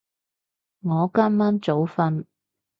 [0.81, 2.25] 我今晚早瞓